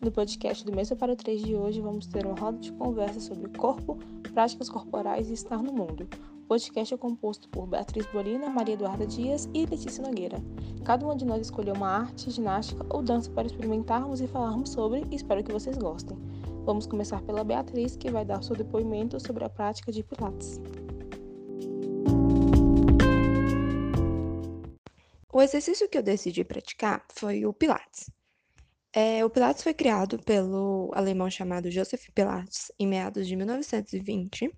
[0.00, 3.20] No podcast do Mesa para o 3 de hoje, vamos ter uma roda de conversa
[3.20, 3.98] sobre corpo,
[4.32, 6.08] práticas corporais e estar no mundo.
[6.42, 10.42] O podcast é composto por Beatriz Bolina, Maria Eduarda Dias e Letícia Nogueira.
[10.86, 15.04] Cada uma de nós escolheu uma arte, ginástica ou dança para experimentarmos e falarmos sobre
[15.10, 16.16] e espero que vocês gostem.
[16.64, 20.58] Vamos começar pela Beatriz, que vai dar seu depoimento sobre a prática de Pilates.
[25.30, 28.10] O exercício que eu decidi praticar foi o Pilates.
[28.92, 34.52] É, o Pilates foi criado pelo alemão chamado Joseph Pilates em meados de 1920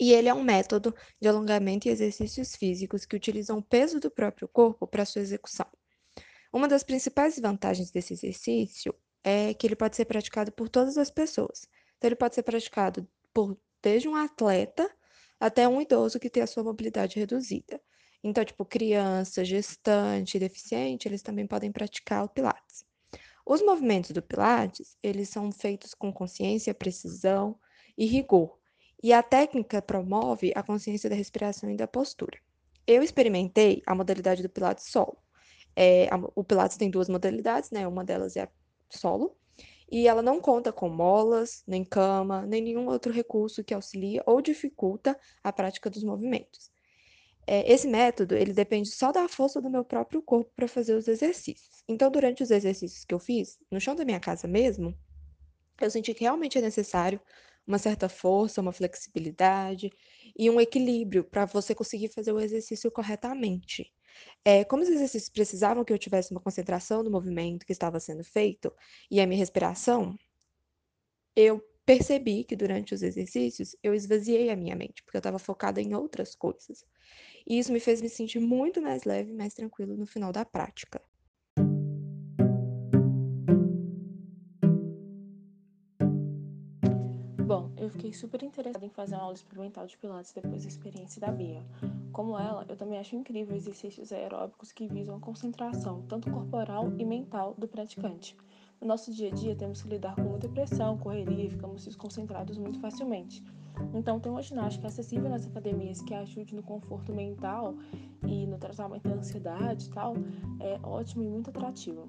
[0.00, 4.10] e ele é um método de alongamento e exercícios físicos que utilizam o peso do
[4.10, 5.66] próprio corpo para sua execução.
[6.52, 11.10] Uma das principais vantagens desse exercício é que ele pode ser praticado por todas as
[11.10, 11.68] pessoas.
[11.96, 14.90] Então, ele pode ser praticado por desde um atleta
[15.38, 17.80] até um idoso que tem a sua mobilidade reduzida.
[18.22, 22.84] Então, tipo, criança, gestante, deficiente, eles também podem praticar o Pilates.
[23.48, 27.56] Os movimentos do Pilates, eles são feitos com consciência, precisão
[27.96, 28.58] e rigor.
[29.00, 32.40] E a técnica promove a consciência da respiração e da postura.
[32.84, 35.16] Eu experimentei a modalidade do Pilates solo.
[35.76, 37.86] É, a, o Pilates tem duas modalidades, né?
[37.86, 38.48] Uma delas é
[38.90, 39.36] solo,
[39.88, 44.42] e ela não conta com molas, nem cama, nem nenhum outro recurso que auxilia ou
[44.42, 46.72] dificulta a prática dos movimentos.
[47.46, 51.06] É, esse método, ele depende só da força do meu próprio corpo para fazer os
[51.06, 51.84] exercícios.
[51.88, 54.98] Então, durante os exercícios que eu fiz, no chão da minha casa mesmo,
[55.80, 57.20] eu senti que realmente é necessário
[57.66, 59.90] uma certa força, uma flexibilidade
[60.38, 63.92] e um equilíbrio para você conseguir fazer o exercício corretamente.
[64.44, 68.24] É, como os exercícios precisavam que eu tivesse uma concentração no movimento que estava sendo
[68.24, 68.72] feito
[69.10, 70.16] e a minha respiração,
[71.36, 75.80] eu percebi que durante os exercícios eu esvaziei a minha mente, porque eu estava focada
[75.80, 76.84] em outras coisas.
[77.46, 80.44] E isso me fez me sentir muito mais leve e mais tranquilo no final da
[80.44, 81.00] prática.
[87.46, 91.20] Bom, eu fiquei super interessada em fazer uma aula experimental de Pilates depois da experiência
[91.20, 91.64] da Bia.
[92.12, 97.04] Como ela, eu também acho incrível exercícios aeróbicos que visam a concentração, tanto corporal e
[97.04, 98.36] mental, do praticante.
[98.80, 102.58] No nosso dia a dia, temos que lidar com muita pressão, correria e ficamos desconcentrados
[102.58, 103.44] muito facilmente.
[103.94, 107.74] Então, ter uma ginástica acessível nas academias que ajude no conforto mental
[108.26, 110.14] e no tratamento da ansiedade e tal,
[110.60, 112.08] é ótimo e muito atrativo.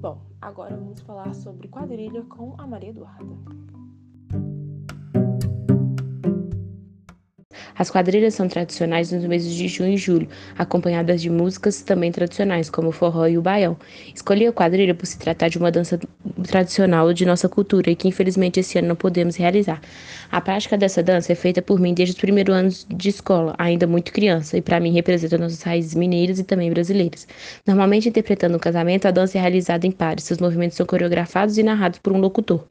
[0.00, 3.75] Bom, agora vamos falar sobre quadrilha com a Maria Eduarda.
[7.78, 12.70] As quadrilhas são tradicionais nos meses de junho e julho, acompanhadas de músicas também tradicionais,
[12.70, 13.76] como o forró e o baião.
[14.14, 16.00] Escolhi a quadrilha por se tratar de uma dança
[16.46, 19.80] tradicional de nossa cultura e que infelizmente esse ano não podemos realizar.
[20.30, 23.86] A prática dessa dança é feita por mim desde os primeiros anos de escola, ainda
[23.86, 27.28] muito criança, e para mim representa nossas raízes mineiras e também brasileiras.
[27.66, 31.62] Normalmente interpretando um casamento, a dança é realizada em pares, seus movimentos são coreografados e
[31.62, 32.64] narrados por um locutor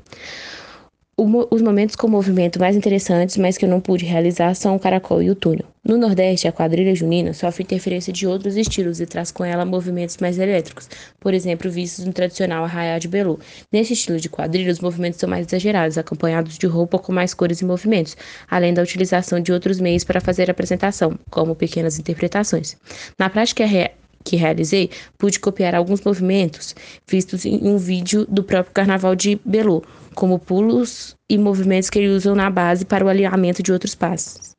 [1.18, 5.22] os momentos com movimento mais interessantes, mas que eu não pude realizar, são o caracol
[5.22, 5.66] e o túnel.
[5.81, 10.18] No Nordeste, a quadrilha junina sofre interferência de outros estilos e traz com ela movimentos
[10.18, 10.90] mais elétricos,
[11.20, 13.40] por exemplo, vistos no tradicional arraial de Belu.
[13.72, 17.62] Nesse estilo de quadrilha, os movimentos são mais exagerados, acompanhados de roupa com mais cores
[17.62, 18.18] e movimentos,
[18.50, 22.76] além da utilização de outros meios para fazer a apresentação, como pequenas interpretações.
[23.18, 23.64] Na prática
[24.25, 26.75] que realizei, pude copiar alguns movimentos
[27.08, 29.84] vistos em um vídeo do próprio Carnaval de Belu,
[30.16, 34.54] como pulos e movimentos que eles usam na base para o alinhamento de outros passos.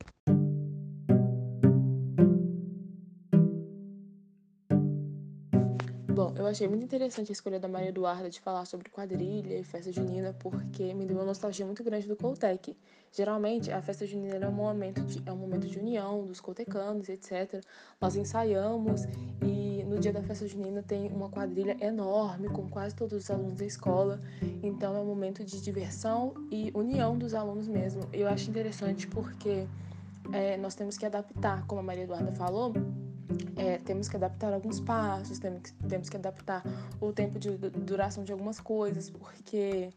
[6.56, 10.34] Achei muito interessante a escolha da Maria Eduarda de falar sobre quadrilha e festa junina,
[10.38, 12.74] porque me deu uma nostalgia muito grande do Coltec.
[13.12, 17.10] Geralmente, a festa junina é um momento de, é um momento de união dos coltecanos,
[17.10, 17.62] etc.
[18.00, 19.02] Nós ensaiamos
[19.42, 23.58] e no dia da festa junina tem uma quadrilha enorme com quase todos os alunos
[23.58, 24.18] da escola.
[24.62, 28.00] Então, é um momento de diversão e união dos alunos mesmo.
[28.14, 29.66] Eu acho interessante porque
[30.32, 32.72] é, nós temos que adaptar, como a Maria Eduarda falou,
[33.56, 36.62] é, temos que adaptar alguns passos, temos que, temos que adaptar
[37.00, 39.90] o tempo de duração de algumas coisas, porque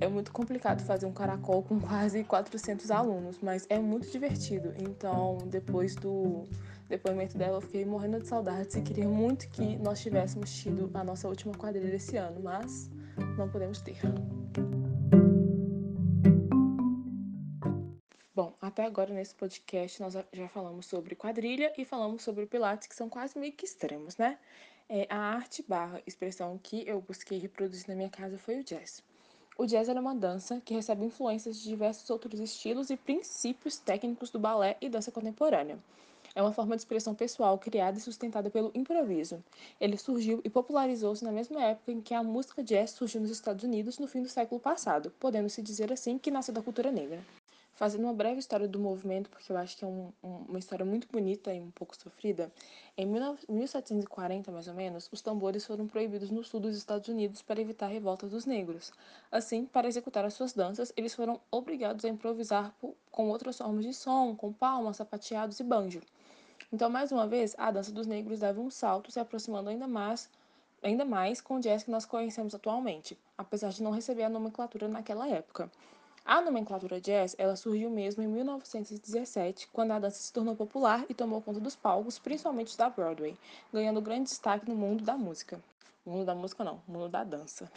[0.00, 4.72] é muito complicado fazer um caracol com quase 400 alunos, mas é muito divertido.
[4.78, 6.44] Então, depois do
[6.88, 11.02] depoimento dela, eu fiquei morrendo de saudades e queria muito que nós tivéssemos tido a
[11.02, 12.90] nossa última quadrilha esse ano, mas
[13.36, 13.98] não podemos ter.
[18.76, 23.08] Até agora nesse podcast nós já falamos sobre quadrilha e falamos sobre pilates, que são
[23.08, 24.38] quase meio que extremos, né?
[24.86, 29.02] É, a arte barra expressão que eu busquei reproduzir na minha casa foi o jazz.
[29.56, 34.28] O jazz é uma dança que recebe influências de diversos outros estilos e princípios técnicos
[34.28, 35.78] do balé e dança contemporânea.
[36.34, 39.42] É uma forma de expressão pessoal criada e sustentada pelo improviso.
[39.80, 43.64] Ele surgiu e popularizou-se na mesma época em que a música jazz surgiu nos Estados
[43.64, 47.24] Unidos no fim do século passado, podendo-se dizer assim que nasceu da cultura negra.
[47.76, 50.82] Fazendo uma breve história do movimento, porque eu acho que é um, um, uma história
[50.82, 52.50] muito bonita e um pouco sofrida,
[52.96, 57.60] em 1740, mais ou menos, os tambores foram proibidos no sul dos Estados Unidos para
[57.60, 58.90] evitar a revolta dos negros.
[59.30, 62.74] Assim, para executar as suas danças, eles foram obrigados a improvisar
[63.10, 66.00] com outras formas de som, com palmas, sapateados e banjo.
[66.72, 70.30] Então, mais uma vez, a dança dos negros dava um salto, se aproximando ainda mais,
[70.82, 74.88] ainda mais com o jazz que nós conhecemos atualmente, apesar de não receber a nomenclatura
[74.88, 75.70] naquela época.
[76.28, 81.14] A nomenclatura jazz ela surgiu mesmo em 1917, quando a dança se tornou popular e
[81.14, 83.38] tomou conta dos palcos, principalmente da Broadway,
[83.72, 85.62] ganhando grande destaque no mundo da música.
[86.04, 87.70] mundo da música não, mundo da dança.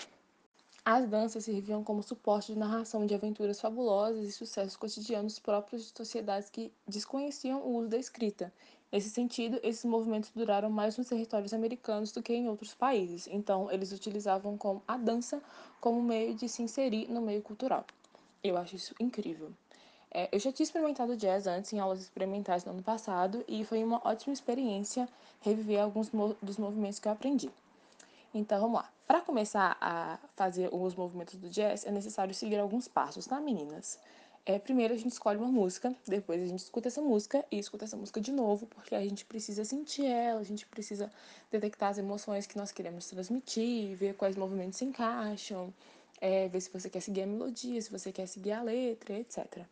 [0.83, 5.95] As danças serviam como suporte de narração de aventuras fabulosas e sucessos cotidianos próprios de
[5.95, 8.51] sociedades que desconheciam o uso da escrita.
[8.91, 13.71] Nesse sentido, esses movimentos duraram mais nos territórios americanos do que em outros países, então
[13.71, 14.57] eles utilizavam
[14.87, 15.39] a dança
[15.79, 17.85] como meio de se inserir no meio cultural.
[18.43, 19.51] Eu acho isso incrível.
[20.11, 23.83] É, eu já tinha experimentado jazz antes em aulas experimentais no ano passado e foi
[23.83, 25.07] uma ótima experiência
[25.41, 26.09] reviver alguns
[26.41, 27.49] dos movimentos que eu aprendi.
[28.33, 28.89] Então vamos lá.
[29.07, 33.99] Para começar a fazer os movimentos do jazz, é necessário seguir alguns passos, tá, meninas?
[34.45, 37.85] É, primeiro a gente escolhe uma música, depois a gente escuta essa música e escuta
[37.85, 41.11] essa música de novo, porque a gente precisa sentir ela, a gente precisa
[41.51, 45.73] detectar as emoções que nós queremos transmitir, ver quais movimentos se encaixam,
[46.21, 49.63] é, ver se você quer seguir a melodia, se você quer seguir a letra, etc.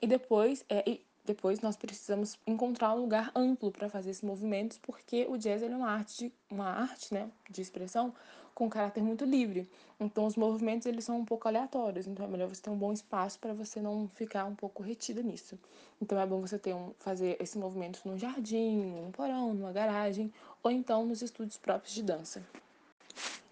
[0.00, 4.78] E depois, é, e depois nós precisamos encontrar um lugar amplo para fazer esses movimentos,
[4.78, 8.14] porque o jazz é uma arte, uma arte né, de expressão
[8.54, 9.68] com caráter muito livre.
[9.98, 12.92] Então os movimentos eles são um pouco aleatórios, então é melhor você ter um bom
[12.92, 15.58] espaço para você não ficar um pouco retida nisso.
[16.00, 20.32] Então é bom você ter um, fazer esses movimentos num jardim, num porão, numa garagem,
[20.62, 22.42] ou então nos estúdios próprios de dança.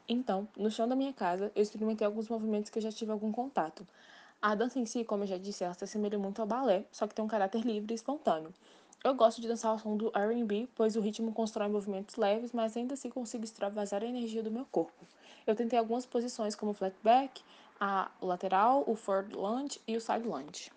[0.08, 3.30] Então, no chão da minha casa, eu experimentei alguns movimentos que eu já tive algum
[3.30, 3.86] contato.
[4.40, 7.06] A dança em si, como eu já disse, ela se assemelha muito ao balé, só
[7.06, 8.54] que tem um caráter livre e espontâneo.
[9.04, 12.76] Eu gosto de dançar ao som do R&B, pois o ritmo constrói movimentos leves, mas
[12.76, 15.06] ainda assim consigo extravasar a energia do meu corpo.
[15.46, 17.42] Eu tentei algumas posições como o flat back,
[17.78, 20.70] a lateral, o forward lunge e o side lunge.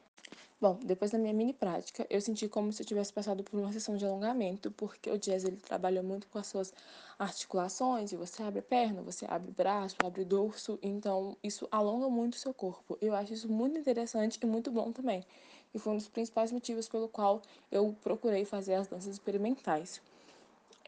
[0.62, 3.74] Bom, depois da minha mini prática, eu senti como se eu tivesse passado por uma
[3.74, 6.72] sessão de alongamento, porque o jazz ele trabalha muito com as suas
[7.18, 11.68] articulações, e você abre a perna, você abre o braço, abre o dorso, então isso
[11.72, 12.96] alonga muito o seu corpo.
[13.02, 15.25] Eu acho isso muito interessante e muito bom também.
[15.74, 17.42] E foi um dos principais motivos pelo qual
[17.72, 20.00] eu procurei fazer as danças experimentais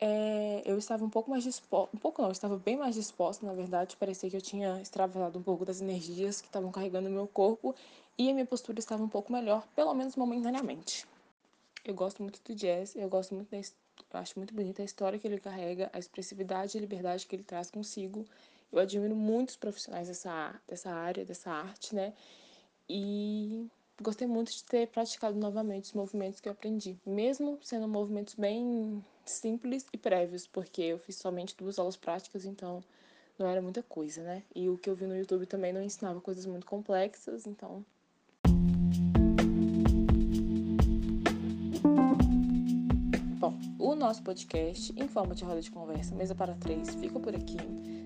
[0.01, 3.45] é, eu estava um pouco mais disposta, um pouco não, eu estava bem mais disposta,
[3.45, 7.11] na verdade, parecia que eu tinha extravasado um pouco das energias que estavam carregando o
[7.11, 7.73] meu corpo
[8.17, 11.07] e a minha postura estava um pouco melhor, pelo menos momentaneamente.
[11.83, 15.19] Eu gosto muito do jazz, eu gosto muito da, eu acho muito bonita a história
[15.19, 18.25] que ele carrega, a expressividade e liberdade que ele traz consigo.
[18.71, 22.13] Eu admiro muitos profissionais dessa, dessa área, dessa arte, né?
[22.89, 23.67] E
[24.01, 29.03] gostei muito de ter praticado novamente os movimentos que eu aprendi, mesmo sendo movimentos bem
[29.25, 32.83] simples e prévios, porque eu fiz somente duas aulas práticas, então
[33.37, 34.43] não era muita coisa, né?
[34.55, 37.85] E o que eu vi no YouTube também não ensinava coisas muito complexas, então.
[43.43, 47.35] Bom, o nosso podcast, em forma de roda de conversa, mesa para três, fica por
[47.35, 47.57] aqui.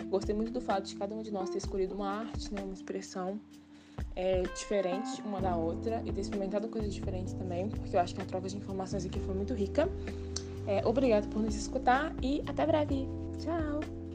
[0.10, 2.74] Gostei muito do fato de cada um de nós ter escolhido uma arte, né, uma
[2.74, 3.40] expressão
[4.16, 8.22] é, diferente uma da outra e ter experimentado coisas diferentes também, porque eu acho que
[8.24, 9.88] a troca de informações aqui foi muito rica.
[10.66, 13.08] É, obrigado por nos escutar e até breve.
[13.38, 14.07] Tchau!